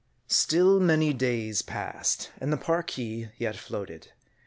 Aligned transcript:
STILL 0.25 0.79
many 0.79 1.13
days 1.13 1.61
passed 1.61 2.31
and 2.41 2.51
the 2.51 2.57
Parki 2.57 3.29
yet 3.37 3.55
floated. 3.55 4.11